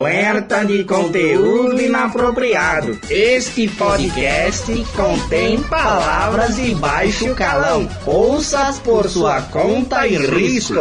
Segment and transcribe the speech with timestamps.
[0.00, 3.00] Alerta de conteúdo inapropriado.
[3.10, 7.88] Este podcast contém palavras de baixo calão.
[8.06, 10.74] Ouça por sua conta e risco.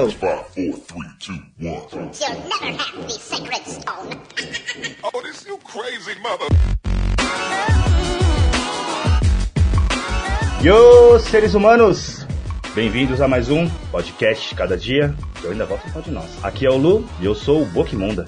[10.61, 12.27] Yo, seres humanos!
[12.75, 15.15] Bem-vindos a mais um podcast Cada Dia.
[15.43, 16.27] Eu ainda volto falar de nós.
[16.43, 18.27] Aqui é o Lu e eu sou o Boquimunda.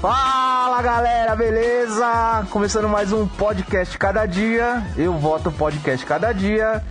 [0.00, 2.46] Fala galera, beleza?
[2.50, 4.86] Começando mais um podcast cada dia.
[4.96, 6.84] Eu voto podcast cada dia.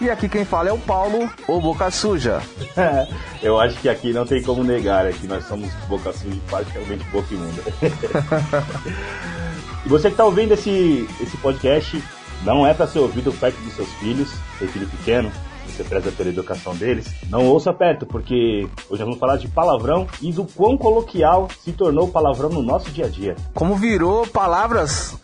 [0.00, 2.42] E aqui quem fala é o Paulo, o Boca Suja.
[3.40, 7.62] eu acho que aqui não tem como negar, que nós somos Boca Suja praticamente Boquimunda.
[9.86, 12.02] e você que está ouvindo esse, esse podcast,
[12.42, 15.30] não é para ser ouvido perto dos seus filhos, tem filho pequeno,
[15.68, 20.06] você preza pela educação deles, não ouça perto, porque hoje nós vamos falar de palavrão
[20.20, 23.36] e do quão coloquial se tornou o palavrão no nosso dia a dia.
[23.54, 25.16] Como virou palavras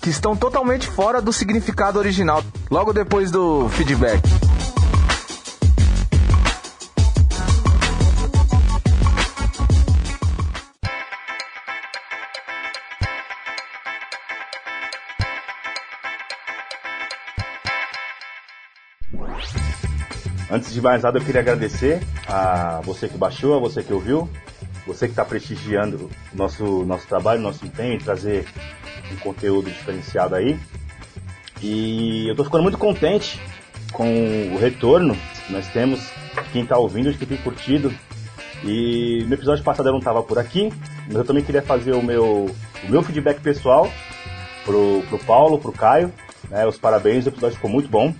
[0.00, 4.22] que estão totalmente fora do significado original, logo depois do feedback.
[20.74, 24.28] De mais nada, eu queria agradecer a você que baixou, a você que ouviu,
[24.84, 28.44] você que está prestigiando nosso, nosso trabalho, nosso empenho em trazer
[29.12, 30.58] um conteúdo diferenciado aí.
[31.62, 33.40] E eu estou ficando muito contente
[33.92, 36.00] com o retorno que nós temos,
[36.52, 37.94] quem está ouvindo, que tem curtido.
[38.64, 40.72] E no episódio passado eu não estava por aqui,
[41.06, 42.46] mas eu também queria fazer o meu,
[42.82, 43.88] o meu feedback pessoal
[44.64, 46.12] pro, pro Paulo, pro Caio.
[46.50, 48.12] Né, os parabéns, o episódio ficou muito bom.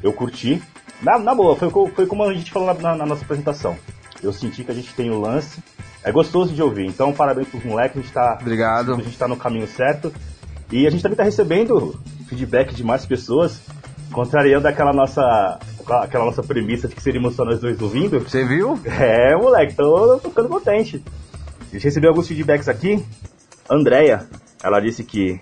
[0.00, 0.62] Eu curti.
[1.02, 3.76] Na, na boa, foi, foi como a gente falou na, na, nossa apresentação.
[4.22, 5.62] Eu senti que a gente tem o lance.
[6.02, 6.86] É gostoso de ouvir.
[6.86, 7.98] Então, parabéns pros moleques.
[7.98, 8.94] A gente tá, Obrigado.
[8.94, 10.12] A gente tá no caminho certo.
[10.70, 13.60] E a gente também tá recebendo feedback de mais pessoas,
[14.10, 15.60] contrariando aquela nossa,
[16.02, 18.18] aquela nossa premissa de que seríamos só nós dois ouvindo.
[18.20, 18.78] Você viu?
[18.84, 21.02] É, moleque, tô, tô ficando contente.
[21.60, 23.04] A gente recebeu alguns feedbacks aqui.
[23.70, 24.26] Andréia,
[24.62, 25.40] ela disse que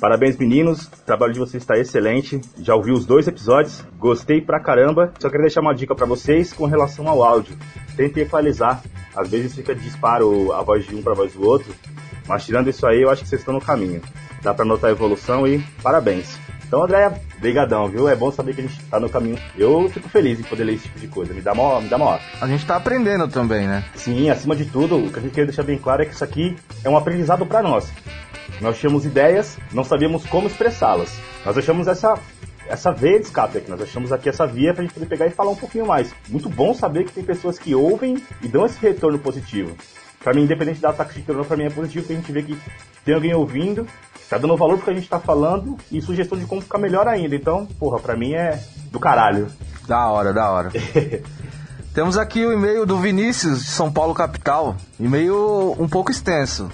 [0.00, 0.84] Parabéns, meninos.
[0.86, 2.40] O trabalho de vocês está excelente.
[2.58, 3.82] Já ouvi os dois episódios.
[3.98, 5.12] Gostei pra caramba.
[5.18, 7.56] Só queria deixar uma dica para vocês com relação ao áudio.
[7.96, 8.82] Tentem equalizar.
[9.14, 11.74] Às vezes fica disparo a voz de um para a voz do outro.
[12.28, 14.02] Mas tirando isso aí, eu acho que vocês estão no caminho.
[14.42, 16.38] Dá para notar a evolução e parabéns.
[16.66, 18.08] Então, Andréia, brigadão, viu?
[18.08, 19.38] É bom saber que a gente tá no caminho.
[19.56, 21.32] Eu fico feliz em poder ler esse tipo de coisa.
[21.32, 22.18] Me dá mó, me dá mó.
[22.40, 23.84] A gente tá aprendendo também, né?
[23.94, 26.24] Sim, acima de tudo, o que a gente quer deixar bem claro é que isso
[26.24, 27.88] aqui é um aprendizado para nós.
[28.60, 31.12] Nós tínhamos ideias, não sabíamos como expressá-las.
[31.44, 32.18] Nós achamos essa
[32.68, 35.30] essa veia de escape aqui, nós achamos aqui essa via pra gente poder pegar e
[35.30, 36.12] falar um pouquinho mais.
[36.28, 39.76] Muito bom saber que tem pessoas que ouvem e dão esse retorno positivo.
[40.22, 42.42] Pra mim, independente da ataque de retorno, pra mim é positivo, porque a gente vê
[42.42, 42.58] que
[43.04, 43.86] tem alguém ouvindo,
[44.28, 47.06] tá dando valor pro que a gente tá falando e sugestão de como ficar melhor
[47.06, 47.36] ainda.
[47.36, 49.46] Então, porra, pra mim é do caralho.
[49.86, 50.72] Da hora, da hora.
[51.94, 54.76] Temos aqui o e-mail do Vinícius, de São Paulo, capital.
[54.98, 56.68] E-mail um pouco extenso.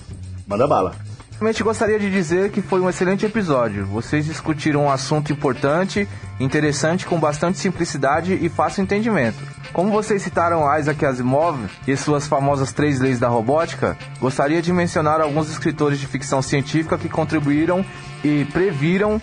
[0.47, 0.97] Manda bala.
[1.43, 3.85] Realmente gostaria de dizer que foi um excelente episódio.
[3.85, 6.09] Vocês discutiram um assunto importante,
[6.39, 9.39] interessante, com bastante simplicidade e fácil entendimento.
[9.73, 15.21] Como vocês citaram Isaac Asimov e suas famosas três leis da robótica, gostaria de mencionar
[15.21, 17.85] alguns escritores de ficção científica que contribuíram
[18.23, 19.21] e previram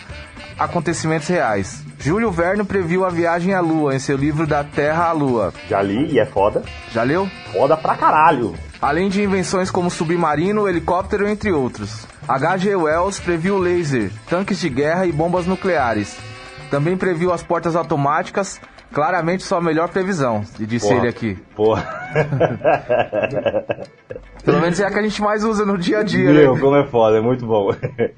[0.59, 1.85] acontecimentos reais.
[1.99, 5.53] Júlio Verne previu a viagem à Lua em seu livro Da Terra à Lua.
[5.69, 6.63] Já li e é foda.
[6.91, 7.29] Já leu?
[7.53, 8.55] Foda pra caralho.
[8.81, 12.07] Além de invenções como submarino, helicóptero, entre outros.
[12.27, 12.75] H.G.
[12.75, 16.17] Wells previu laser, tanques de guerra e bombas nucleares.
[16.71, 18.61] Também previu as portas automáticas,
[18.93, 20.99] claramente sua melhor previsão, disse Porra.
[20.99, 21.37] ele aqui.
[21.55, 21.85] Porra.
[24.45, 26.61] Pelo menos é a que a gente mais usa no dia a dia, Meu, né?
[26.61, 27.71] como é foda, é muito bom.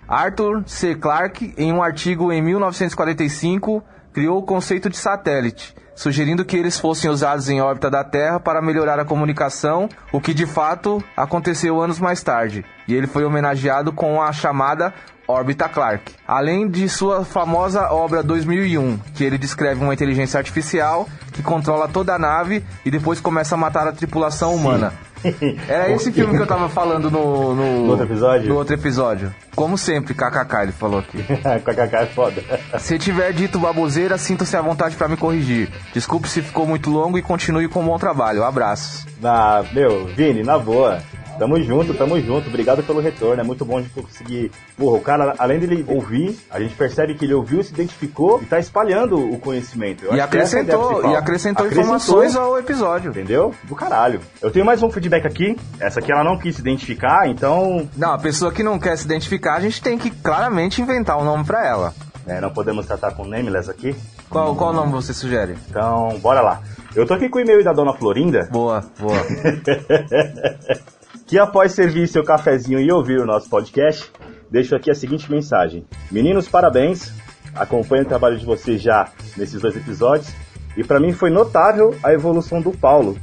[0.07, 0.93] Arthur C.
[0.95, 3.83] Clarke, em um artigo em 1945,
[4.13, 8.61] criou o conceito de satélite, sugerindo que eles fossem usados em órbita da Terra para
[8.61, 12.65] melhorar a comunicação, o que de fato aconteceu anos mais tarde.
[12.87, 14.93] E ele foi homenageado com a chamada
[15.31, 16.13] Órbita Clark.
[16.27, 22.13] Além de sua famosa obra 2001, que ele descreve uma inteligência artificial que controla toda
[22.13, 24.93] a nave e depois começa a matar a tripulação humana.
[25.69, 28.49] Era esse filme que eu tava falando no, no, No outro episódio?
[28.49, 29.33] no outro episódio.
[29.55, 31.21] Como sempre, KKK, ele falou aqui.
[31.63, 32.43] KKK é foda.
[32.79, 35.69] Se tiver dito baboseira, sinta-se à vontade para me corrigir.
[35.93, 38.43] Desculpe se ficou muito longo e continue com um bom trabalho.
[38.43, 39.05] Abraços.
[39.21, 40.99] Na, meu, Vini, na boa.
[41.41, 42.49] Tamo junto, tamo junto.
[42.49, 43.41] Obrigado pelo retorno.
[43.41, 44.51] É muito bom de conseguir.
[44.77, 48.45] Porra, o cara, além dele ouvir, a gente percebe que ele ouviu, se identificou e
[48.45, 50.05] tá espalhando o conhecimento.
[50.05, 51.11] Eu E é a acrescentou, principal.
[51.11, 51.65] e acrescentou, Acrescentou,
[51.95, 53.09] informações ao episódio.
[53.09, 53.55] Entendeu?
[53.63, 54.21] Do caralho.
[54.39, 55.57] Eu tenho mais um feedback aqui.
[55.79, 59.05] Essa aqui ela não quis se identificar, então Não, a pessoa que não quer se
[59.05, 61.91] identificar, a gente tem que claramente inventar um nome pra ela.
[62.27, 63.95] é, não podemos tratar com nameless aqui.
[64.29, 65.57] Qual, qual nome você sugere?
[65.71, 66.61] Então, bora lá.
[66.95, 69.17] Eu tô aqui com o e-mail da dona Florinda, Boa, boa.
[71.31, 74.11] que após servir seu cafezinho e ouvir o nosso podcast,
[74.49, 75.87] deixo aqui a seguinte mensagem.
[76.11, 77.09] Meninos, parabéns.
[77.55, 79.07] Acompanho o trabalho de vocês já
[79.37, 80.29] nesses dois episódios.
[80.75, 83.17] E pra mim foi notável a evolução do Paulo,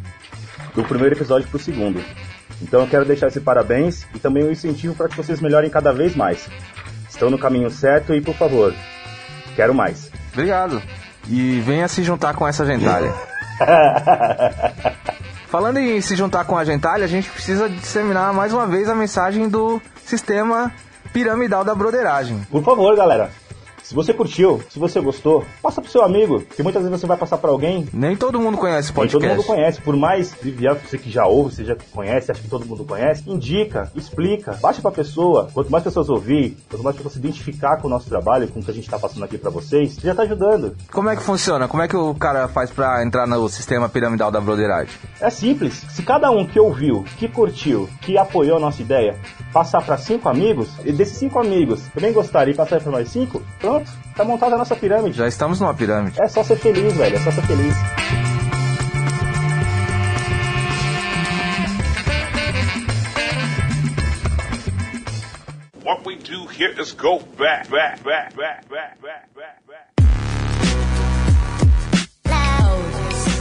[0.75, 2.03] do primeiro episódio pro segundo.
[2.63, 5.93] Então eu quero deixar esse parabéns e também um incentivo para que vocês melhorem cada
[5.93, 6.49] vez mais.
[7.11, 8.73] Estão no caminho certo e, por favor,
[9.55, 10.11] quero mais.
[10.33, 10.81] Obrigado.
[11.29, 13.13] E venha se juntar com essa gentalha.
[15.49, 18.95] Falando em se juntar com a gentalha, a gente precisa disseminar mais uma vez a
[18.95, 20.71] mensagem do sistema
[21.11, 22.47] piramidal da broderagem.
[22.51, 23.31] Por favor, galera.
[23.89, 27.17] Se você curtiu, se você gostou, passa pro seu amigo, que muitas vezes você vai
[27.17, 29.27] passar pra alguém Nem todo mundo conhece Nem podcast.
[29.27, 32.43] todo mundo conhece, por mais trivial que você que já ouve, você já conhece, acha
[32.43, 35.49] que todo mundo conhece, indica, explica, baixa pra pessoa.
[35.55, 38.63] Quanto mais pessoas ouvir, quanto mais pessoas se identificar com o nosso trabalho, com o
[38.63, 40.77] que a gente tá passando aqui pra vocês, você já tá ajudando.
[40.93, 41.67] Como é que funciona?
[41.67, 44.93] Como é que o cara faz pra entrar no sistema piramidal da broderagem?
[45.19, 45.73] É simples.
[45.89, 49.19] Se cada um que ouviu, que curtiu, que apoiou a nossa ideia,
[49.51, 53.43] passar pra cinco amigos, e desses cinco amigos também gostarem e passar pra mais cinco,
[53.79, 55.17] pronto, tá montada a nossa pirâmide.
[55.17, 56.21] Já estamos numa pirâmide.
[56.21, 57.75] É só ser feliz, velho, é só ser feliz.
[65.85, 69.89] What we do here is go back, back, back, back, back, back, back, back.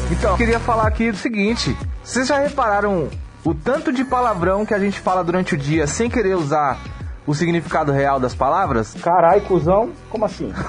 [0.10, 3.10] Então, eu queria falar aqui do seguinte: vocês já repararam
[3.44, 6.80] o tanto de palavrão que a gente fala durante o dia sem querer usar
[7.28, 8.96] o significado real das palavras?
[9.02, 10.52] Carai, cuzão, como assim?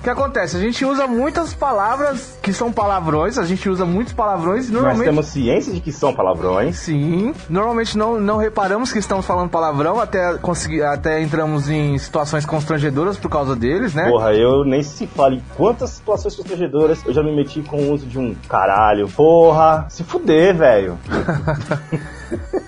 [0.00, 0.56] O que acontece?
[0.56, 4.80] A gente usa muitas palavras que são palavrões, a gente usa muitos palavrões e Nós
[4.80, 5.04] normalmente.
[5.10, 6.76] temos ciência de que são palavrões.
[6.76, 12.46] Sim, normalmente não, não reparamos que estamos falando palavrão, até, conseguir, até entramos em situações
[12.46, 14.08] constrangedoras por causa deles, né?
[14.08, 17.92] Porra, eu nem se fala em quantas situações constrangedoras eu já me meti com o
[17.92, 19.06] uso de um caralho.
[19.10, 20.98] Porra, se fuder, velho.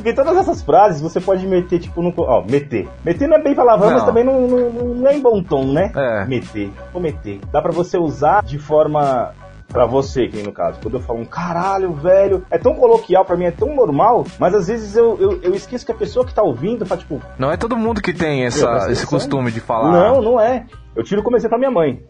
[0.00, 2.12] Porque todas essas frases você pode meter, tipo, no.
[2.16, 2.88] Ó, meter.
[3.04, 3.96] Meter não é bem palavrão, Não.
[3.96, 5.92] mas também não, não, não é em bom tom, né?
[5.94, 6.24] É.
[6.24, 6.70] Meter.
[6.92, 7.38] Vou meter.
[7.52, 9.32] Dá pra você usar de forma.
[9.68, 13.36] Pra você, que no caso, quando eu falo um caralho, velho, é tão coloquial, pra
[13.36, 16.34] mim é tão normal, mas às vezes eu, eu, eu esqueço que a pessoa que
[16.34, 19.08] tá ouvindo fala, tipo, Não é todo mundo que tem essa, esse atenção.
[19.10, 19.92] costume de falar.
[19.92, 20.66] Não, não é.
[20.96, 22.02] Eu tiro como exemplo a minha mãe.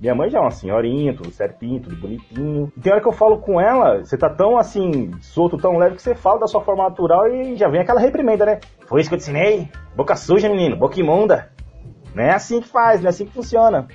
[0.00, 2.72] Minha mãe já é uma senhorinha, tudo certinho, tudo bonitinho.
[2.76, 5.96] E tem hora que eu falo com ela, você tá tão assim, solto, tão leve,
[5.96, 8.60] que você fala da sua forma natural e já vem aquela reprimenda, né?
[8.86, 9.68] Foi isso que eu te ensinei?
[9.96, 11.50] Boca suja, menino, boca imunda.
[12.14, 13.88] Não é assim que faz, não é assim que funciona.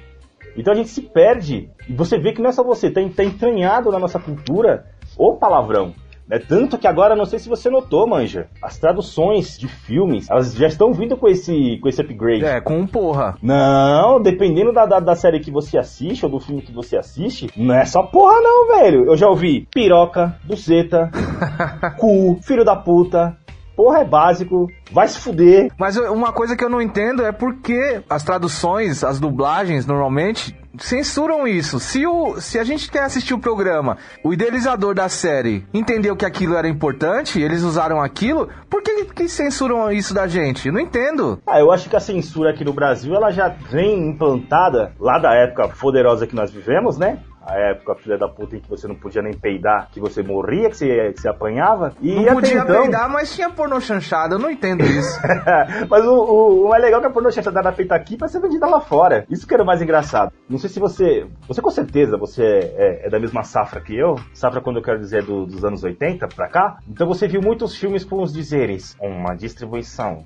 [0.58, 1.72] Então a gente se perde.
[1.88, 4.86] E você vê que não é só você, tá, tá entranhado na nossa cultura
[5.18, 5.94] o palavrão.
[6.28, 6.40] Né?
[6.40, 10.68] Tanto que agora, não sei se você notou, Manja, as traduções de filmes, elas já
[10.68, 12.46] estão vindo com esse, com esse upgrade.
[12.46, 13.36] É, com um porra.
[13.42, 17.50] Não, dependendo da, da, da série que você assiste ou do filme que você assiste,
[17.56, 19.06] não é só porra não, velho.
[19.06, 21.12] Eu já ouvi piroca, buceta,
[22.00, 23.38] cu, filho da puta.
[23.76, 25.72] Porra é básico, vai se fuder.
[25.80, 30.56] Mas uma coisa que eu não entendo é por que as traduções, as dublagens, normalmente,
[30.78, 31.80] censuram isso.
[31.80, 36.26] Se, o, se a gente quer assistir o programa, o idealizador da série entendeu que
[36.26, 40.68] aquilo era importante, eles usaram aquilo, por que, que censuram isso da gente?
[40.68, 41.40] Eu não entendo.
[41.46, 45.34] Ah, eu acho que a censura aqui no Brasil ela já vem implantada lá da
[45.34, 47.20] época poderosa que nós vivemos, né?
[47.46, 50.70] A época, filha da puta, em que você não podia nem peidar, que você morria,
[50.70, 51.94] que você, que você apanhava.
[52.02, 52.82] E Não podia então...
[52.82, 55.20] peidar, mas tinha pornô chanchada, eu não entendo isso.
[55.90, 58.40] Mas o, o, o mais legal é que a pornochanchada era feita aqui pra ser
[58.40, 59.26] vendida lá fora.
[59.30, 60.32] Isso que era o mais engraçado.
[60.50, 61.26] Não sei se você.
[61.48, 64.16] Você com certeza, você é, é da mesma safra que eu.
[64.34, 66.78] Safra, quando eu quero dizer, é do- dos anos 80 pra cá.
[66.88, 68.96] Então você viu muitos filmes com os dizeres.
[69.02, 70.24] Uma distribuição.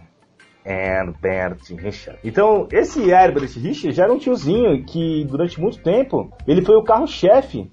[0.67, 2.19] Herbert Richard.
[2.23, 6.83] Então, esse Herbert Richard já era um tiozinho que, durante muito tempo, ele foi o
[6.83, 7.71] carro-chefe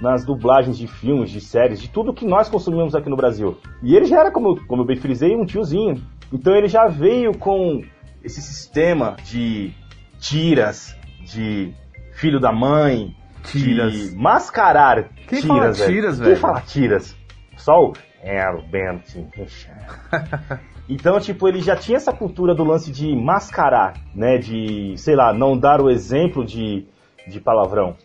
[0.00, 3.58] nas dublagens de filmes, de séries, de tudo que nós consumimos aqui no Brasil.
[3.82, 6.00] E ele já era, como, como eu bem frisei, um tiozinho.
[6.32, 7.82] Então ele já veio com
[8.22, 9.72] esse sistema de
[10.20, 11.72] tiras, de
[12.12, 13.14] filho da mãe,
[13.44, 13.92] Tiras.
[14.10, 16.36] de mascarar Quem tiras, fala tiras, Quem velho?
[16.36, 17.16] fala tiras?
[17.56, 17.92] Só o
[18.22, 19.02] Herbert
[19.34, 19.80] Richard.
[20.88, 24.38] Então, tipo, ele já tinha essa cultura do lance de mascarar, né?
[24.38, 26.86] De, sei lá, não dar o exemplo de,
[27.26, 27.96] de palavrão.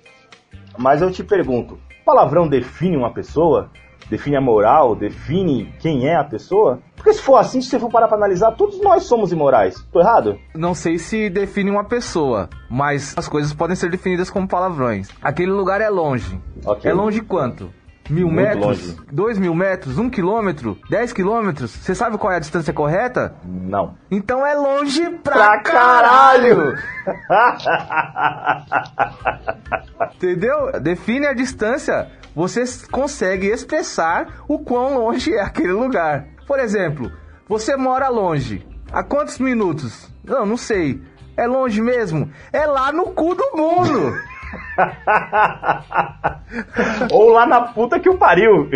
[0.77, 3.69] Mas eu te pergunto, palavrão define uma pessoa?
[4.09, 6.79] define a moral, define quem é a pessoa?
[6.95, 9.75] Porque se for assim, se você for parar pra analisar, todos nós somos imorais.
[9.91, 10.37] Tô errado?
[10.55, 15.09] Não sei se define uma pessoa, mas as coisas podem ser definidas como palavrões.
[15.21, 16.39] Aquele lugar é longe.
[16.65, 16.89] Ok.
[16.89, 17.69] É longe quanto?
[18.10, 18.65] Mil Muito metros?
[18.65, 18.98] longe.
[19.12, 19.98] Dois mil metros?
[19.98, 20.77] Um quilômetro?
[20.89, 21.72] Dez quilômetros?
[21.72, 23.33] Você sabe qual é a distância correta?
[23.45, 23.95] Não.
[24.12, 26.75] Então é longe pra, Pra caralho!
[30.15, 30.72] Entendeu?
[30.81, 36.25] Define a distância, você consegue expressar o quão longe é aquele lugar.
[36.48, 37.12] Por exemplo,
[37.48, 38.65] você mora longe.
[38.91, 40.10] Há quantos minutos?
[40.24, 41.01] Não, não sei.
[41.36, 42.29] É longe mesmo?
[42.51, 44.13] É lá no cu do mundo.
[47.12, 48.70] Ou lá na puta que o pariu.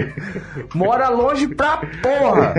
[0.73, 2.53] Mora longe pra porra.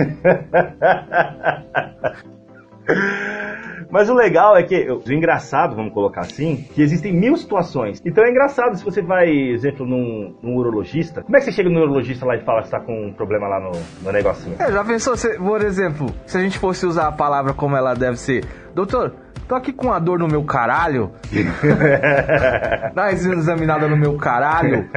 [3.91, 7.99] Mas o legal é que, o engraçado, vamos colocar assim, que existem mil situações.
[8.05, 11.23] Então é engraçado se você vai, exemplo, num, num urologista.
[11.23, 13.13] Como é que você chega no urologista lá e fala que você tá com um
[13.13, 13.71] problema lá no,
[14.03, 14.55] no negocinho?
[14.59, 17.95] É, já pensou, se- por exemplo, se a gente fosse usar a palavra como ela
[17.95, 18.45] deve ser?
[18.75, 19.13] Doutor,
[19.47, 21.11] tô aqui com uma dor no meu caralho.
[22.93, 24.87] Dá uma examinada no meu caralho.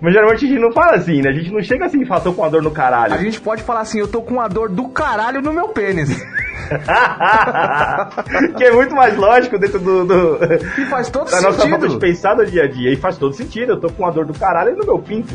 [0.00, 1.30] Mas geralmente a gente não fala assim, né?
[1.30, 3.14] A gente não chega assim e fala, tô com uma dor no caralho.
[3.14, 6.10] A gente pode falar assim, eu tô com uma dor do caralho no meu pênis.
[8.56, 10.38] que é muito mais lógico dentro do, do-
[10.80, 12.00] E faz todo da nossa forma de sentido.
[12.00, 12.92] pensar no dia a dia.
[12.92, 13.72] E faz todo sentido.
[13.72, 15.34] Eu tô com uma dor do caralho no meu pinto.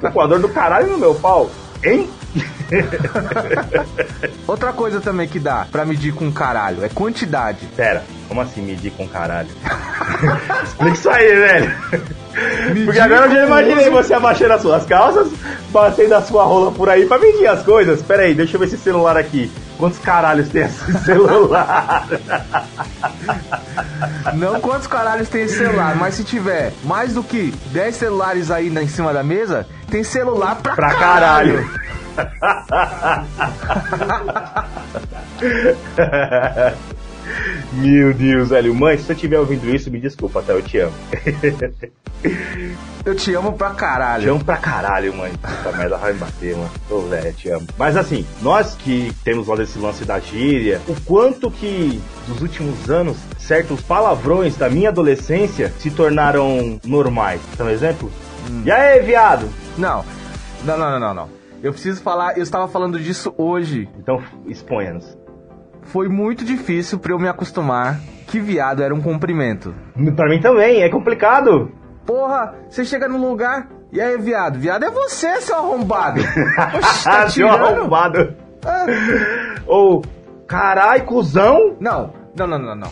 [0.00, 1.50] tô com a dor do caralho no meu pau.
[1.82, 2.10] Hein?
[4.46, 7.66] Outra coisa também que dá pra medir com caralho é quantidade.
[7.76, 9.48] Pera, como assim medir com caralho?
[10.64, 11.74] Explica isso aí, velho.
[12.84, 15.28] Porque agora eu já imaginei uso- você abaixando as suas calças,
[15.70, 18.02] batendo a sua rola por aí pra medir as coisas.
[18.02, 19.50] Pera aí, deixa eu ver esse celular aqui.
[19.80, 22.06] Quantos caralhos tem esse celular?
[24.34, 28.68] Não quantos caralhos tem esse celular, mas se tiver mais do que 10 celulares aí
[28.68, 31.66] em cima da mesa, tem celular pra, pra caralho.
[37.72, 38.74] Meu Deus, velho.
[38.74, 40.52] Mãe, se você estiver ouvindo isso, me desculpa, tá?
[40.52, 40.92] Eu te amo.
[43.04, 44.32] Eu te amo pra Te caralho.
[44.32, 45.32] amo pra caralho, mãe.
[45.32, 46.70] Puta merda, vai me bater, mano.
[46.90, 47.66] Ô, velho, te amo.
[47.78, 52.90] Mas assim, nós que temos lá desse lance da gíria, o quanto que nos últimos
[52.90, 57.40] anos certos palavrões da minha adolescência se tornaram normais.
[57.54, 58.10] Então, um exemplo?
[58.64, 59.48] E aí, viado?
[59.78, 60.04] Não.
[60.64, 61.40] Não, não, não, não, não.
[61.62, 63.88] Eu preciso falar, eu estava falando disso hoje.
[63.98, 65.16] Então, exponha-nos.
[65.82, 69.74] Foi muito difícil pra eu me acostumar que viado era um cumprimento.
[70.14, 71.72] Pra mim também, é complicado.
[72.06, 74.58] Porra, você chega num lugar, e aí, viado?
[74.58, 76.20] Viado é você, seu arrombado.
[76.78, 78.34] Oxe, tá seu arrombado.
[78.64, 78.86] Ah.
[79.66, 80.02] Ou,
[80.46, 81.76] carai, cuzão.
[81.80, 82.90] Não, não, não, não, não.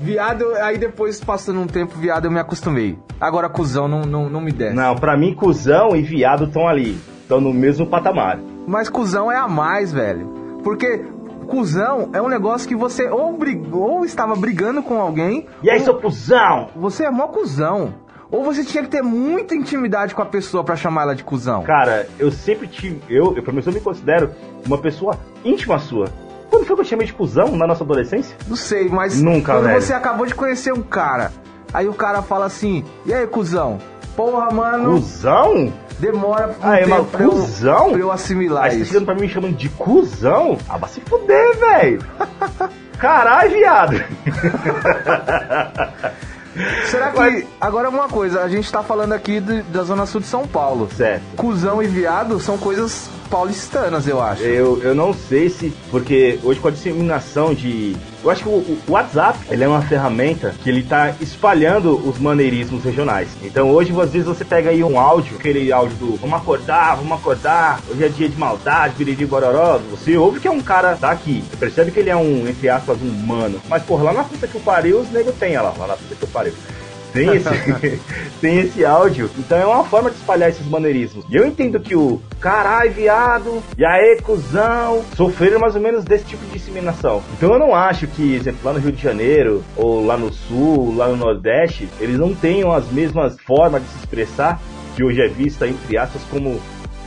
[0.00, 2.98] Viado, aí depois, passando um tempo, viado, eu me acostumei.
[3.20, 4.74] Agora, cuzão, não, não, não me desce.
[4.74, 6.98] Não, pra mim, cuzão e viado estão ali.
[7.20, 8.38] Estão no mesmo patamar.
[8.66, 10.58] Mas cuzão é a mais, velho.
[10.64, 11.04] Porque
[11.50, 15.80] cuzão é um negócio que você ou, brigou, ou estava brigando com alguém, E aí,
[15.80, 16.68] seu cuzão?
[16.76, 17.92] você é mó cuzão.
[18.30, 21.64] Ou você tinha que ter muita intimidade com a pessoa pra chamar ela de cuzão.
[21.64, 23.00] Cara, eu sempre tive.
[23.08, 24.30] Eu, eu, pelo menos, eu me considero
[24.64, 26.06] uma pessoa íntima sua.
[26.48, 28.36] Quando foi que eu chamei de cuzão na nossa adolescência?
[28.48, 29.82] Não sei, mas Nunca, quando velho.
[29.82, 31.32] você acabou de conhecer um cara,
[31.74, 33.78] aí o cara fala assim, e aí, cuzão?
[34.16, 35.72] Porra, mano, Cuzão?
[36.00, 37.90] Demora um Ah, é, tempo mas pra eu, cuzão?
[37.92, 38.92] pra eu assimilar Aí você tá isso.
[38.92, 40.58] chegando pra mim me chamando de cuzão?
[40.68, 42.04] Ah, vai se fuder, velho.
[42.98, 44.02] Caralho, viado.
[46.90, 47.18] Será que.
[47.18, 50.88] Mas- Agora uma coisa, a gente tá falando aqui da Zona Sul de São Paulo.
[50.96, 51.22] Certo.
[51.36, 54.42] Cusão e viado são coisas paulistanas, eu acho.
[54.42, 55.72] Eu, eu não sei se.
[55.90, 57.96] Porque hoje com a disseminação de.
[58.22, 62.18] Eu acho que o, o WhatsApp ele é uma ferramenta que ele tá espalhando os
[62.18, 63.28] maneirismos regionais.
[63.42, 67.12] Então hoje, às vezes, você pega aí um áudio, aquele áudio do vamos acordar, vamos
[67.12, 69.78] acordar, hoje é dia de maldade, biriri bororó.
[69.90, 71.42] Você ouve que é um cara daqui.
[71.50, 73.60] Você percebe que ele é um, entre aspas, um humano.
[73.68, 75.96] Mas, porra, lá na puta que o pariu, os nego tem, olha lá, lá na
[75.96, 76.52] puta que o pariu.
[77.12, 78.00] Tem esse,
[78.40, 79.30] tem esse áudio.
[79.38, 81.24] Então é uma forma de espalhar esses maneirismos.
[81.28, 86.24] E eu entendo que o carai, viado, e aí, cuzão, sofreram mais ou menos desse
[86.24, 87.22] tipo de disseminação.
[87.36, 90.94] Então eu não acho que, exemplo, lá no Rio de Janeiro, ou lá no Sul,
[90.96, 94.60] lá no Nordeste, eles não tenham as mesmas formas de se expressar,
[94.96, 96.60] que hoje é vista, entre aspas, como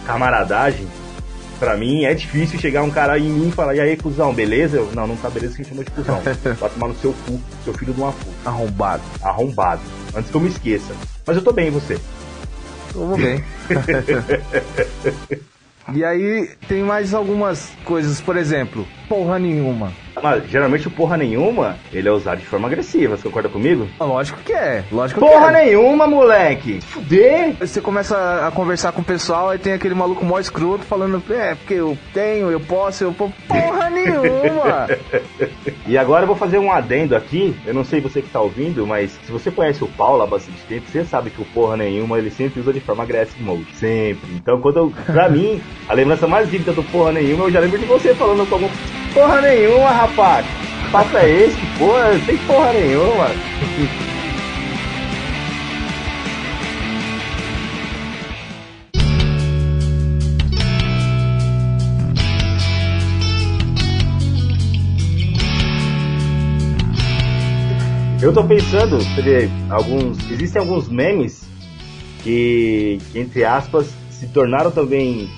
[0.05, 0.87] camaradagem.
[1.63, 4.75] Pra mim é difícil chegar um cara em mim e falar, e aí, cuzão, beleza?
[4.75, 6.21] Eu, não, não tá beleza que chamou de cuzão.
[6.59, 9.01] Vai tomar no seu cu, seu filho de uma puta Arrombado.
[9.21, 9.81] arrombado.
[10.13, 10.93] Antes que eu me esqueça.
[11.25, 11.97] Mas eu tô bem, e você?
[12.93, 13.41] Eu vou bem.
[15.91, 19.91] e aí tem mais algumas coisas, por exemplo, porra nenhuma.
[20.21, 23.87] Mas geralmente o porra nenhuma, ele é usado de forma agressiva, você concorda comigo?
[23.99, 25.65] Lógico que é, lógico Porra que é.
[25.65, 26.79] nenhuma, moleque!
[26.81, 27.55] Fuder!
[27.59, 31.55] Você começa a conversar com o pessoal, aí tem aquele maluco mó escroto falando, é,
[31.55, 33.13] porque eu tenho, eu posso, eu.
[33.13, 34.87] Porra nenhuma!
[35.85, 37.53] E agora eu vou fazer um adendo aqui.
[37.65, 40.59] Eu não sei você que tá ouvindo, mas se você conhece o Paulo há bastante
[40.67, 43.67] tempo, você sabe que o porra nenhuma ele sempre usa de forma aggressive mode.
[43.75, 44.29] Sempre.
[44.33, 47.77] Então, quando eu, pra mim, a lembrança mais vívida do porra nenhuma, eu já lembro
[47.77, 48.69] de você falando como
[49.13, 50.45] porra nenhuma, rapaz.
[50.91, 51.57] Papo é esse?
[51.77, 52.19] Porra?
[52.25, 53.27] Tem porra nenhuma.
[68.23, 71.45] Eu tô pensando, vê, alguns, existem alguns memes
[72.23, 75.29] que, que, entre aspas, se tornaram também.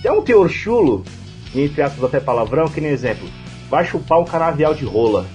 [0.00, 1.02] Tem um teor chulo,
[1.52, 3.28] entre aspas, até palavrão, que nem exemplo.
[3.68, 5.26] Vai chupar um canavial de rola.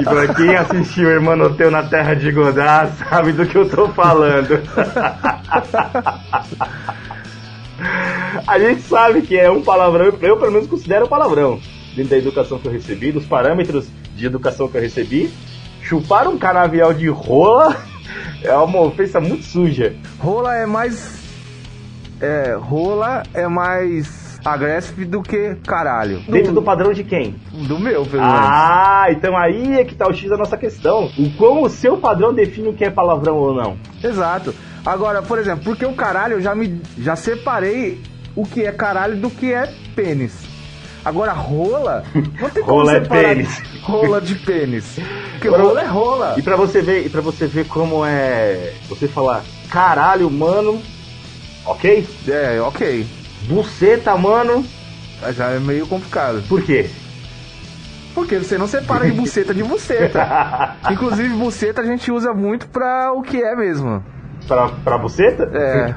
[0.00, 4.58] e pra quem assistiu Hermanoteu na Terra de Godá, sabe do que eu tô falando.
[8.46, 11.60] A gente sabe que é um palavrão, eu pelo menos considero um palavrão.
[11.94, 15.30] Dentro da educação que eu recebi, dos parâmetros de educação que eu recebi,
[15.82, 17.76] chupar um canavial de rola
[18.42, 19.94] é uma ofensa muito suja.
[20.18, 21.18] Rola é mais.
[22.20, 26.20] É, rola é mais agressivo do que caralho.
[26.28, 27.36] Dentro do padrão de quem?
[27.52, 28.38] do meu, pelo menos.
[28.40, 31.10] Ah, então aí é que tá o X da nossa questão.
[31.18, 33.76] O como o seu padrão define o que é palavrão ou não.
[34.02, 34.54] Exato.
[34.84, 38.00] Agora, por exemplo, porque o caralho eu já me já separei
[38.40, 40.32] o que é caralho do que é pênis.
[41.04, 42.04] Agora, rola,
[42.40, 43.62] não tem Rola é pênis.
[43.82, 44.98] rola de pênis.
[45.32, 46.34] Porque Agora- rola é rola.
[46.36, 50.82] E pra você ver, e para você ver como é você falar caralho, mano,
[51.64, 52.06] ok?
[52.28, 53.06] É, ok.
[53.48, 54.64] Buceta, mano,
[55.34, 56.42] Já é meio complicado.
[56.48, 56.90] por quê?
[58.14, 60.76] Porque você não separa de buceta de buceta.
[60.90, 64.04] Inclusive, buceta a gente usa muito pra o que é mesmo.
[64.48, 65.44] Pra, pra buceta?
[65.52, 65.94] É.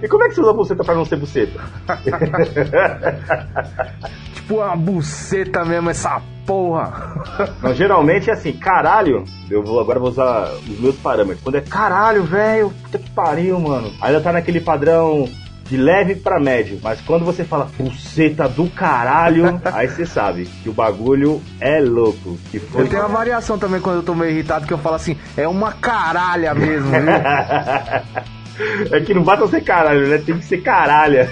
[0.04, 1.60] e como é que você usa buceta pra não ser buceta?
[4.34, 7.24] Tipo uma buceta mesmo, essa porra.
[7.60, 11.42] Não, geralmente é assim, caralho, eu vou agora vou usar os meus parâmetros.
[11.42, 13.92] Quando é caralho, velho, puta que pariu, mano.
[14.00, 15.28] Ainda tá naquele padrão
[15.68, 16.78] de leve pra médio.
[16.82, 22.38] Mas quando você fala buceta do caralho, aí você sabe que o bagulho é louco.
[22.50, 22.82] Que foi.
[22.82, 25.46] Eu tenho uma variação também quando eu tô meio irritado, que eu falo assim, é
[25.46, 27.00] uma caralha mesmo, viu?
[28.90, 30.18] É que não basta ser caralho, né?
[30.18, 31.28] Tem que ser caralha.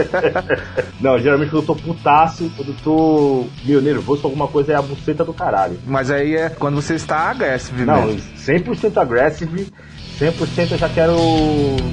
[1.00, 4.76] não, geralmente quando eu tô putaço, quando eu tô meio nervoso com alguma coisa, é
[4.76, 5.78] a buceta do caralho.
[5.86, 8.22] Mas aí é quando você está agressivo Não, mesmo.
[8.38, 9.70] 100% aggressive,
[10.18, 11.14] 100% eu já quero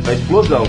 [0.08, 0.64] a explosão.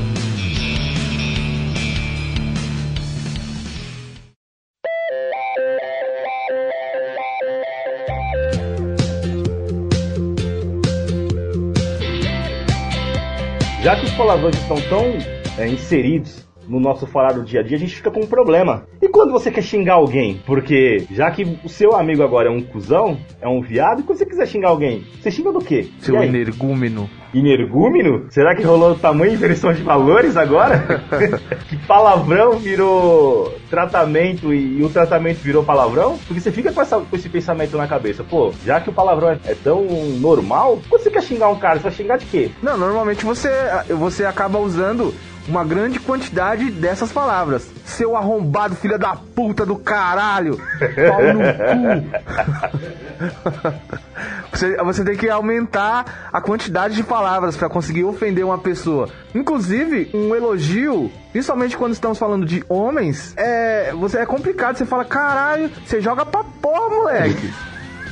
[13.86, 15.16] Já que os palavrões estão tão
[15.56, 18.84] é, inseridos no nosso falar do dia a dia, a gente fica com um problema.
[19.00, 20.40] E quando você quer xingar alguém?
[20.46, 24.18] Porque já que o seu amigo agora é um cuzão, é um viado, e quando
[24.18, 25.88] você quiser xingar alguém, você xinga do quê?
[26.00, 27.08] Seu energúmeno.
[27.34, 28.26] Energúmeno?
[28.30, 31.02] Será que rolou tamanho inversão de valores agora?
[31.68, 36.18] que palavrão virou tratamento e, e o tratamento virou palavrão?
[36.26, 38.24] Porque você fica com, essa- com esse pensamento na cabeça.
[38.24, 39.84] Pô, já que o palavrão é, é tão
[40.18, 42.50] normal, quando você quer xingar um cara, você vai xingar de quê?
[42.62, 43.50] Não, normalmente você,
[43.90, 45.14] você acaba usando
[45.48, 47.66] uma grande quantidade dessas palavras.
[47.84, 50.56] Seu arrombado, filha da puta do caralho!
[51.08, 53.06] Pau no cu!
[54.52, 59.08] você, você tem que aumentar a quantidade de palavras para conseguir ofender uma pessoa.
[59.34, 64.76] Inclusive, um elogio, principalmente quando estamos falando de homens, é, você, é complicado.
[64.76, 67.52] Você fala, caralho, você joga pra porra, moleque.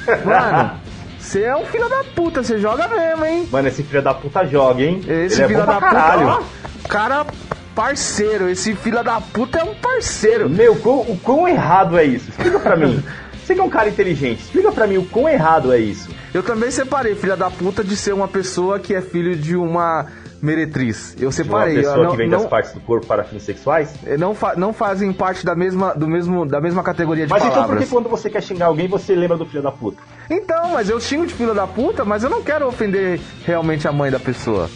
[0.25, 0.73] Mano,
[1.19, 3.49] você é um filho da puta, você joga mesmo, hein?
[3.51, 5.01] Mano, esse filho da puta joga, hein?
[5.09, 6.29] Esse Ele é filho bom da puta, caralho.
[6.29, 6.43] ó,
[6.89, 7.27] cara
[7.75, 10.49] parceiro, esse filho da puta é um parceiro.
[10.49, 12.31] Meu, quão- o quão errado é isso?
[12.31, 13.03] Explica pra mim.
[13.45, 16.09] Você que é um cara inteligente, explica pra mim o quão errado é isso.
[16.33, 20.07] Eu também separei filha da puta de ser uma pessoa que é filho de uma
[20.41, 21.13] meretriz.
[21.13, 21.75] Eu De uma separei.
[21.77, 23.93] pessoa não, que vem não, das partes do corpo para fins sexuais.
[24.19, 27.53] não, fa- não fazem parte da mesma, do mesmo, da mesma categoria de Mas então
[27.55, 27.85] por palavras.
[27.85, 29.99] que quando você quer xingar alguém, você lembra do filho da puta?
[30.31, 33.93] Então, mas eu xingo de filho da puta, mas eu não quero ofender realmente a
[33.93, 34.71] mãe da pessoa.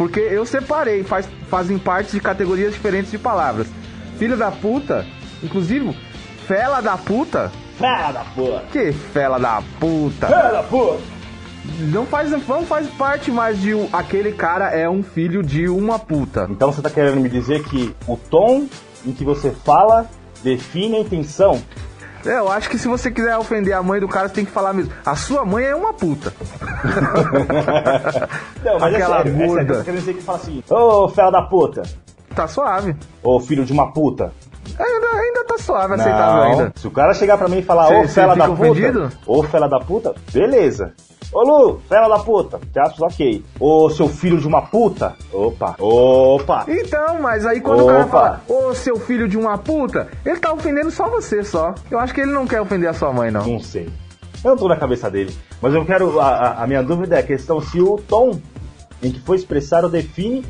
[0.00, 3.66] Porque eu separei, faz, fazem parte de categorias diferentes de palavras.
[4.16, 5.04] Filho da puta,
[5.42, 5.94] inclusive,
[6.48, 7.52] fela da puta.
[7.76, 8.64] Fala da puta!
[8.72, 10.26] Que fela da puta.
[10.26, 11.02] Fala da puta!
[11.92, 16.46] Não faz, não faz parte mais de aquele cara é um filho de uma puta.
[16.48, 18.66] Então você tá querendo me dizer que o tom
[19.04, 20.08] em que você fala
[20.42, 21.60] define a intenção?
[22.26, 24.50] É, eu acho que se você quiser ofender a mãe do cara, você tem que
[24.50, 24.92] falar mesmo.
[25.06, 26.32] A sua mãe é uma puta.
[28.64, 29.46] Não, mas Aquela é sério, é sério.
[29.48, 29.74] gorda.
[29.74, 31.82] Você quer dizer que fala assim, ô fela da puta,
[32.34, 32.94] Tá suave.
[33.22, 34.32] ô filho de uma puta.
[34.78, 36.72] Ainda, ainda tá suave, aceitável ainda.
[36.76, 39.68] se o cara chegar pra mim e falar, ô cê fela da puta, ô fela
[39.68, 40.92] da puta, beleza.
[41.32, 43.44] Ô Lu, fela da puta, te acho ok.
[43.60, 46.64] Ô seu filho de uma puta, opa, opa.
[46.66, 48.10] Então, mas aí quando o cara Opa.
[48.10, 51.72] fala, ô seu filho de uma puta, ele tá ofendendo só você só.
[51.90, 53.46] Eu acho que ele não quer ofender a sua mãe, não.
[53.46, 53.88] Não sei.
[54.42, 55.32] Eu não tô na cabeça dele.
[55.62, 56.18] Mas eu quero.
[56.18, 58.40] A, a- a minha dúvida é a questão se o tom
[59.02, 60.44] em que foi expressado define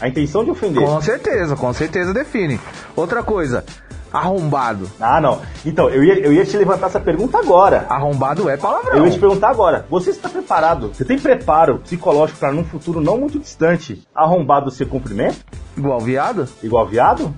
[0.00, 0.84] a intenção de ofender.
[0.84, 2.60] Com certeza, com certeza define.
[2.96, 3.64] Outra coisa,
[4.12, 4.90] arrombado.
[5.00, 5.40] Ah, não.
[5.64, 7.86] Então, eu ia, eu ia te levantar essa pergunta agora.
[7.88, 8.96] Arrombado é palavrão.
[8.96, 9.86] Eu ia te perguntar agora.
[9.88, 10.88] Você está preparado?
[10.88, 15.38] Você tem preparo psicológico para num futuro não muito distante arrombado ser cumprimento?
[15.76, 16.48] Igual viado?
[16.62, 17.34] Igual viado?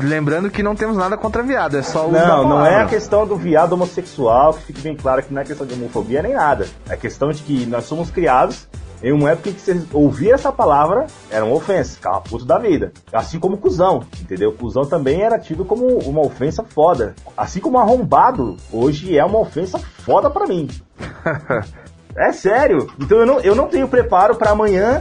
[0.00, 3.26] Lembrando que não temos nada contra viado, é só o Não, não é a questão
[3.26, 6.66] do viado homossexual, que fique bem claro que não é questão de homofobia nem nada.
[6.88, 8.68] É questão de que nós somos criados
[9.02, 12.58] em uma época em que você ouvir essa palavra era uma ofensa, ficava puto da
[12.58, 12.92] vida.
[13.12, 14.52] Assim como cuzão, entendeu?
[14.52, 17.14] Cuzão também era tido como uma ofensa foda.
[17.36, 20.68] Assim como arrombado, hoje é uma ofensa foda pra mim.
[22.16, 22.90] É sério.
[22.98, 25.00] Então eu não, eu não tenho preparo pra amanhã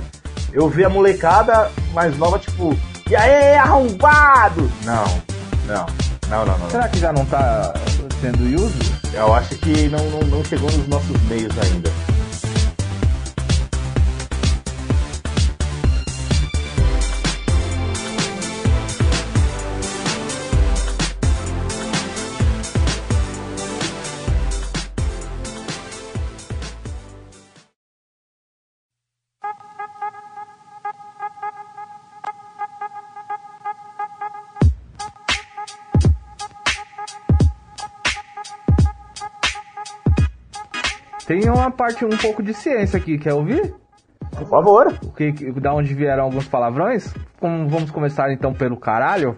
[0.53, 2.77] eu ver a molecada mais nova, tipo,
[3.09, 4.69] e aí, arrombado!
[4.83, 5.05] Não,
[5.65, 5.85] não,
[6.29, 6.69] não, não, não.
[6.69, 7.73] Será que já não tá
[8.19, 8.77] sendo uso?
[9.13, 11.89] Eu acho que não, não, não chegou nos nossos meios ainda.
[41.67, 43.73] Uma parte, um pouco de ciência aqui, quer ouvir?
[44.31, 44.87] Por favor.
[45.03, 47.13] O que, da onde vieram alguns palavrões?
[47.39, 49.37] Como- vamos começar então pelo caralho?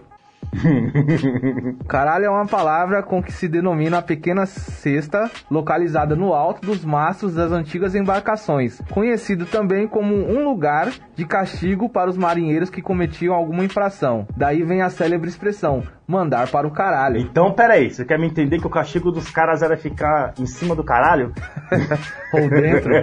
[1.86, 6.84] Caralho é uma palavra com que se denomina a pequena cesta localizada no alto dos
[6.84, 12.82] mastros das antigas embarcações, conhecido também como um lugar de castigo para os marinheiros que
[12.82, 14.26] cometiam alguma infração.
[14.36, 17.18] Daí vem a célebre expressão: mandar para o caralho.
[17.18, 20.74] Então, peraí, você quer me entender que o castigo dos caras era ficar em cima
[20.74, 21.32] do caralho?
[22.34, 22.92] Ou dentro.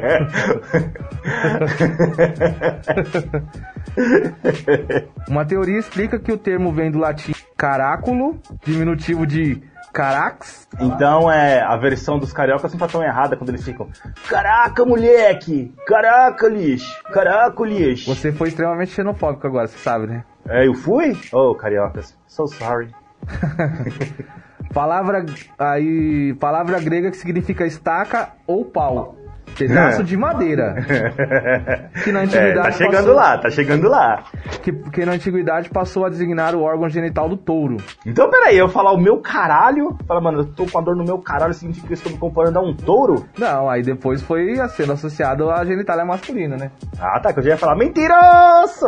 [5.27, 9.62] Uma teoria explica que o termo vem do latim caráculo, diminutivo de
[9.93, 13.89] carax, Então é a versão dos cariocas sempre tão errada quando eles ficam
[14.30, 15.73] Caraca, moleque!
[15.88, 17.02] Caraca, lixo!
[17.12, 18.13] Caraca, lixo!
[18.13, 20.23] Você foi extremamente xenofóbico agora, você sabe, né?
[20.47, 21.17] É, eu fui?
[21.34, 22.93] Oh, cariocas, so sorry.
[24.73, 25.26] Palavra
[25.58, 29.16] aí, palavra grega que significa estaca ou pau.
[29.57, 30.75] Pedaço de madeira.
[32.03, 34.23] Que na É, antiguidade tá chegando passou- lá, tá chegando lá.
[34.61, 37.77] Que, que na antiguidade passou a designar o órgão genital do touro.
[38.05, 41.03] Então, peraí, eu falar o meu caralho, fala, mano, eu tô com a dor no
[41.03, 43.25] meu caralho, significa que eu estou me comparando a um touro?
[43.37, 46.71] Não, aí depois foi sendo associado à genitália masculina, né?
[46.99, 48.87] Ah, tá, que eu já ia falar mentiroso!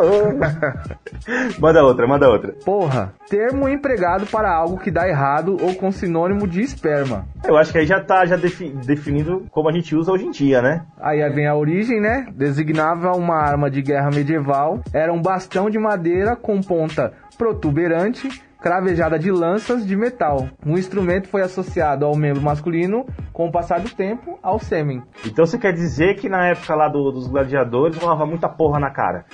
[1.58, 2.52] manda outra, manda outra.
[2.64, 7.26] Porra, termo empregado para algo que dá errado ou com sinônimo de esperma.
[7.46, 10.30] Eu acho que aí já tá já defi- definido como a gente usa hoje em
[10.30, 10.82] dia, né?
[11.00, 12.26] Aí vem a origem, né?
[12.34, 14.80] Designava uma arma de guerra medieval.
[14.92, 18.28] Era um bastão de madeira com ponta protuberante,
[18.60, 20.46] cravejada de lanças de metal.
[20.66, 25.02] O instrumento foi associado ao membro masculino, com o passar do tempo, ao sêmen.
[25.24, 28.90] Então você quer dizer que na época lá do- dos gladiadores rolava muita porra na
[28.90, 29.24] cara.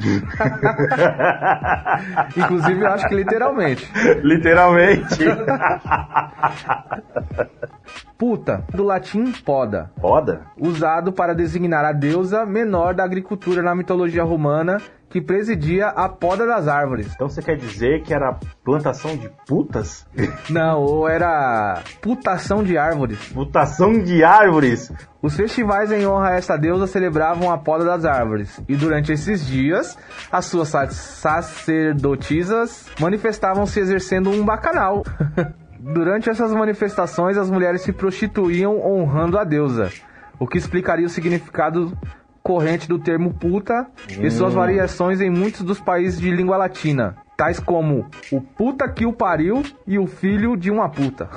[2.36, 3.88] Inclusive, eu acho que literalmente.
[4.22, 5.24] Literalmente.
[8.18, 9.90] Puta, do latim poda.
[10.00, 10.42] Foda.
[10.58, 16.46] usado para designar a deusa menor da agricultura na mitologia romana, que presidia a poda
[16.46, 17.12] das árvores.
[17.14, 20.06] Então você quer dizer que era plantação de putas?
[20.48, 23.18] Não, ou era putação de árvores.
[23.32, 24.90] Putação de árvores?
[25.20, 29.46] Os festivais em honra a essa deusa celebravam a poda das árvores, e durante esses
[29.46, 29.96] dias,
[30.32, 35.02] as suas sa- sacerdotisas manifestavam-se exercendo um bacanal.
[35.82, 39.90] durante essas manifestações, as mulheres se prostituíam honrando a deusa,
[40.38, 41.92] o que explicaria o significado
[42.40, 47.58] corrente do termo puta e suas variações em muitos dos países de língua latina, tais
[47.58, 51.28] como o puta que o pariu e o filho de uma puta.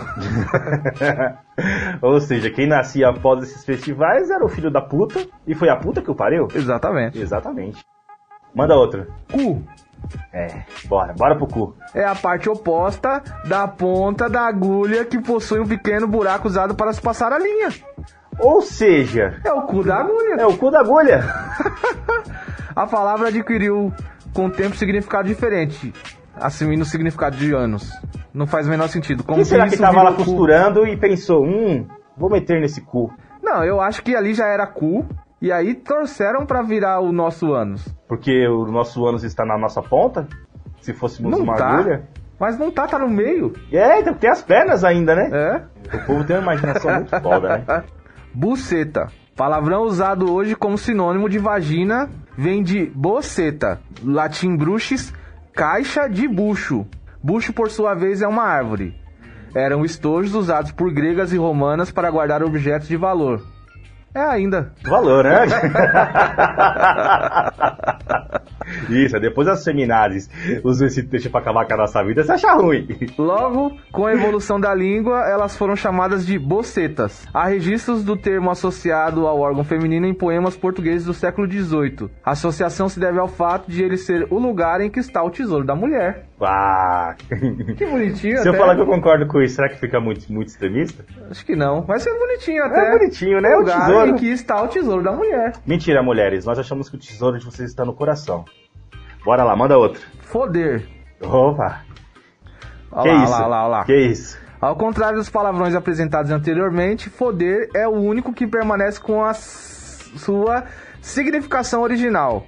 [2.01, 5.75] Ou seja, quem nascia após esses festivais era o filho da puta e foi a
[5.75, 6.47] puta que o pariu?
[6.53, 7.19] Exatamente.
[7.19, 7.83] Exatamente.
[8.53, 9.07] Manda outra.
[9.31, 9.63] Cu
[10.33, 11.75] É, bora, bora pro cu.
[11.93, 16.91] é a parte oposta da ponta da agulha que possui um pequeno buraco usado para
[16.93, 17.69] se passar a linha.
[18.39, 20.35] Ou seja, É o cu da agulha.
[20.41, 21.23] é o cu da agulha.
[22.75, 23.93] A palavra adquiriu
[24.33, 25.93] com o tempo significado diferente,
[26.35, 27.89] assumindo o significado de anos.
[28.33, 29.23] Não faz o menor sentido.
[29.23, 31.87] Como Quem se será que tava lá costurando e pensou, hum,
[32.17, 33.13] vou meter nesse cu?
[33.41, 35.05] Não, eu acho que ali já era cu.
[35.41, 37.85] E aí torceram pra virar o nosso ânus.
[38.07, 40.27] Porque o nosso ânus está na nossa ponta?
[40.81, 41.67] Se fôssemos Não uma tá.
[41.67, 42.07] agulha?
[42.39, 43.53] Mas não tá, tá no meio.
[43.71, 45.29] É, então tem as pernas ainda, né?
[45.31, 45.95] É?
[45.97, 47.83] O povo tem uma imaginação muito foda, né?
[48.33, 49.07] Buceta.
[49.35, 55.13] Palavrão usado hoje como sinônimo de vagina vem de boceta, latim bruxis,
[55.53, 56.85] caixa de bucho.
[57.21, 58.95] Bucho, por sua vez, é uma árvore.
[59.53, 63.41] Eram estojos usados por gregas e romanas para guardar objetos de valor.
[64.15, 64.71] É ainda.
[64.83, 65.45] Valor, né?
[68.89, 70.27] Isso, depois das feminazes
[70.63, 72.87] usam esse texto pra acabar com a nossa vida, você acha ruim.
[73.17, 77.27] Logo, com a evolução da língua, elas foram chamadas de bocetas.
[77.33, 82.09] Há registros do termo associado ao órgão feminino em poemas portugueses do século XVIII.
[82.23, 85.29] A associação se deve ao fato de ele ser o lugar em que está o
[85.29, 86.29] tesouro da mulher.
[86.47, 87.15] Ah.
[87.77, 88.59] Que bonitinho Se eu até.
[88.59, 91.05] falar que eu concordo com isso, será que fica muito, muito extremista?
[91.29, 91.81] Acho que não.
[91.83, 92.87] Vai ser bonitinho até.
[92.87, 93.55] É bonitinho, né?
[93.55, 94.09] O lugar tesouro.
[94.09, 95.53] em que está o tesouro da mulher.
[95.65, 96.45] Mentira, mulheres.
[96.45, 98.45] Nós achamos que o tesouro de vocês está no coração.
[99.23, 100.01] Bora lá, manda outra.
[100.21, 100.85] Foder.
[101.21, 101.81] Opa.
[102.91, 103.33] Olha que lá, isso?
[103.33, 103.83] olha lá, olha lá.
[103.85, 104.37] Que isso?
[104.61, 110.63] Ao contrário dos palavrões apresentados anteriormente, foder é o único que permanece com a sua
[111.01, 112.45] significação original.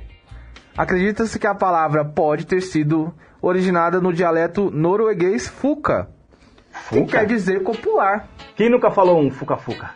[0.78, 3.14] Acredita-se que a palavra pode ter sido
[3.48, 6.10] originada no dialeto norueguês fuca,
[6.90, 7.20] que Fuca?
[7.20, 9.92] quer dizer copular, Quem nunca falou um fuca-fuca?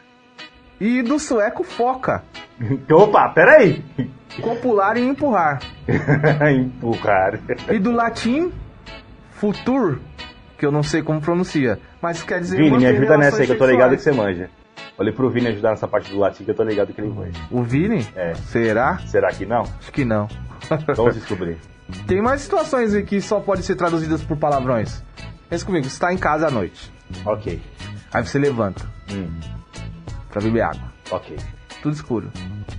[0.79, 2.23] e do sueco foca,
[2.91, 3.83] Opa, peraí.
[4.41, 5.59] copular e empurrar,
[6.51, 7.39] Empurrar.
[7.71, 8.51] e do latim
[9.31, 9.99] futur,
[10.57, 13.53] que eu não sei como pronuncia, mas quer dizer Vini, me ajuda nessa aí que
[13.53, 14.49] eu tô ligado que você manja.
[14.97, 17.39] Falei pro Vini ajudar nessa parte do latim que eu tô ligado que ele manja.
[17.49, 18.05] O Vini?
[18.15, 18.33] É.
[18.35, 18.99] Será?
[19.07, 19.61] Será que não?
[19.61, 20.27] Acho que não.
[20.95, 21.57] Vamos descobrir.
[22.07, 25.03] Tem mais situações que só podem ser traduzidas por palavrões.
[25.49, 26.91] Pensa comigo, você está em casa à noite.
[27.25, 27.61] Ok.
[28.13, 29.29] Aí você levanta Hum,
[30.29, 30.91] pra beber água.
[31.11, 31.35] ok.
[31.81, 32.31] Tudo escuro.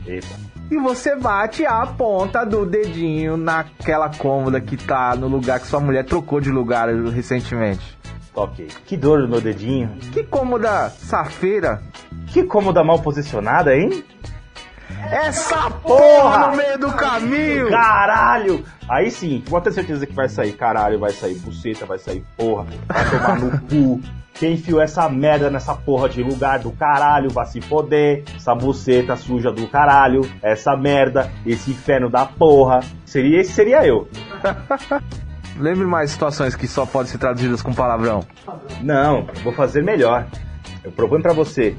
[0.06, 0.28] Eita.
[0.70, 5.80] E você bate a ponta do dedinho naquela cômoda que tá no lugar que sua
[5.80, 7.98] mulher trocou de lugar recentemente.
[8.34, 8.68] Ok.
[8.86, 9.90] Que dor no meu dedinho.
[10.12, 11.82] Que cômoda safeira.
[12.28, 14.02] Que cômoda mal posicionada, hein?
[15.10, 16.48] Essa Porra!
[16.48, 17.68] no meio do caminho!
[17.70, 18.64] Caralho!
[18.88, 22.66] Aí sim, pode ter certeza que vai sair caralho, vai sair buceta, vai sair porra,
[22.86, 24.00] vai tomar no cu.
[24.34, 28.24] Quem enfiou essa merda nessa porra de lugar do caralho vai se foder.
[28.34, 32.80] Essa buceta suja do caralho, essa merda, esse inferno da porra.
[33.04, 34.08] Seria, esse seria eu.
[35.56, 38.24] Lembre mais situações que só podem ser traduzidas com palavrão.
[38.80, 40.26] Não, vou fazer melhor.
[40.82, 41.76] Eu proponho pra você.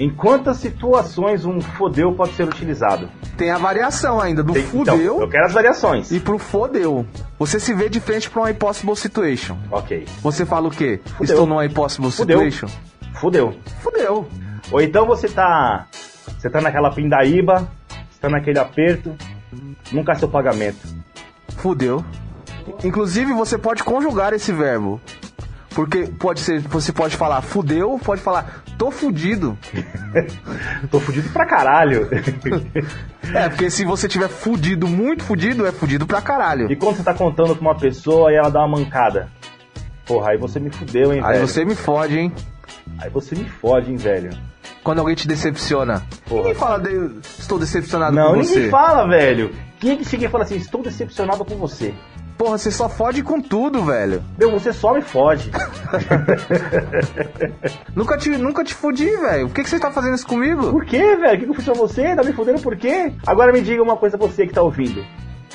[0.00, 3.06] Em quantas situações um fodeu pode ser utilizado?
[3.36, 6.10] Tem a variação ainda do Tem- fudeu Então, eu quero as variações.
[6.10, 7.04] e pro fodeu.
[7.38, 9.58] Você se vê de frente pra uma impossible situation.
[9.70, 10.06] Ok.
[10.22, 11.00] Você fala o quê?
[11.18, 11.24] Fudeu.
[11.34, 12.38] Estou numa impossible Fudeu.
[12.50, 12.68] situation?
[13.20, 13.54] Fudeu.
[13.82, 14.26] Fudeu.
[14.72, 15.86] Ou então você tá.
[16.38, 17.68] Você tá naquela pindaíba,
[18.10, 19.14] você tá naquele aperto,
[19.92, 20.78] nunca é seu pagamento.
[21.58, 22.02] Fudeu.
[22.82, 24.98] Inclusive, você pode conjugar esse verbo.
[25.74, 29.56] Porque pode ser, você pode falar fudeu, pode falar tô fudido.
[30.90, 32.08] Tô fudido pra caralho.
[33.32, 36.68] É, porque se você tiver fudido, muito fudido, é fudido pra caralho.
[36.72, 39.28] e quando você tá contando com uma pessoa e ela dá uma mancada?
[40.04, 41.46] Porra, aí você me fudeu, hein, Aí velho?
[41.46, 42.32] você me fode, hein?
[42.98, 44.30] Aí você me fode, hein, velho.
[44.82, 46.02] Quando alguém te decepciona.
[46.26, 46.40] Porra.
[46.42, 48.68] Ninguém fala, de, estou decepcionado Não, com ninguém você.
[48.68, 49.54] fala, velho.
[49.78, 51.94] Quem é que chega e fala assim, estou decepcionado com você?
[52.40, 54.24] Porra, você só fode com tudo, velho.
[54.38, 55.50] Meu, você só me fode.
[57.94, 59.48] Nunca te, nunca te fudi, velho.
[59.48, 60.70] Por que, que você tá fazendo isso comigo?
[60.70, 61.34] Por quê, velho?
[61.34, 62.16] O que que eu fiz pra você?
[62.16, 63.12] Tá me fudendo por quê?
[63.26, 65.04] Agora me diga uma coisa você que tá ouvindo.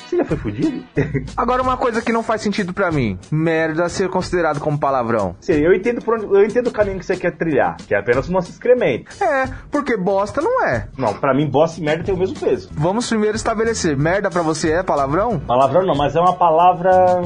[0.06, 0.84] Você já foi fudido?
[1.36, 3.18] Agora uma coisa que não faz sentido pra mim.
[3.30, 5.34] Merda ser considerado como palavrão.
[5.40, 7.98] Sim, eu entendo por onde, eu entendo o caminho que você quer trilhar, que é
[7.98, 9.10] apenas o nosso excremento.
[9.22, 10.88] É, porque bosta não é.
[10.96, 12.68] Não, pra mim bosta e merda tem o mesmo peso.
[12.72, 13.96] Vamos primeiro estabelecer.
[13.96, 15.40] Merda pra você é palavrão?
[15.40, 17.20] Palavrão não, mas é uma palavra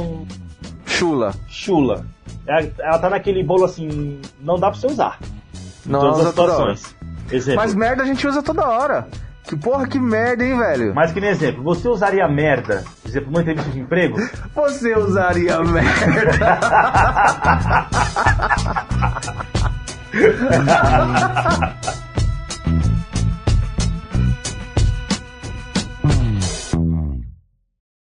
[0.86, 1.32] Chula.
[1.48, 2.06] chula.
[2.46, 5.18] Ela, ela tá naquele bolo assim, não dá pra você usar.
[5.86, 6.96] Em Não, todas as situações.
[7.30, 7.60] Exemplo.
[7.60, 9.06] Mas merda a gente usa toda hora.
[9.50, 10.94] Que porra, que merda, hein, velho?
[10.94, 14.16] Mas que nem exemplo, você usaria merda, exemplo, numa entrevista de emprego?
[14.54, 16.60] Você usaria merda.